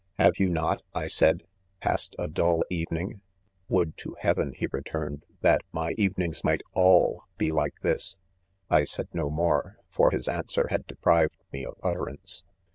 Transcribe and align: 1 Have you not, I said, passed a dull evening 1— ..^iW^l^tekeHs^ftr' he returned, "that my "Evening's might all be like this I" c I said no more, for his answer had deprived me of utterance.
1 0.15 0.25
Have 0.25 0.39
you 0.39 0.49
not, 0.49 0.81
I 0.95 1.05
said, 1.05 1.43
passed 1.79 2.15
a 2.17 2.27
dull 2.27 2.63
evening 2.71 3.21
1— 3.67 3.91
..^iW^l^tekeHs^ftr' 3.99 4.55
he 4.55 4.67
returned, 4.71 5.27
"that 5.41 5.61
my 5.71 5.91
"Evening's 5.95 6.43
might 6.43 6.63
all 6.73 7.25
be 7.37 7.51
like 7.51 7.75
this 7.83 8.17
I" 8.67 8.77
c 8.77 8.81
I 8.81 8.83
said 8.85 9.09
no 9.13 9.29
more, 9.29 9.77
for 9.91 10.09
his 10.09 10.27
answer 10.27 10.65
had 10.71 10.87
deprived 10.87 11.37
me 11.53 11.63
of 11.65 11.75
utterance. 11.83 12.43